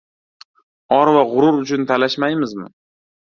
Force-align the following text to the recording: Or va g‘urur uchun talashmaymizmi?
Or 0.95 1.11
va 1.17 1.21
g‘urur 1.33 1.59
uchun 1.65 1.85
talashmaymizmi? 1.91 2.69